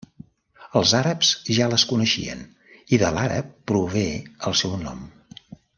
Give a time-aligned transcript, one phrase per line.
[0.79, 2.41] Els àrabs ja les coneixien
[2.97, 4.07] i de l'àrab prové
[4.51, 5.05] el seu nom.